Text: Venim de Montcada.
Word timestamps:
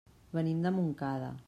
Venim 0.37 0.63
de 0.67 0.73
Montcada. 0.79 1.33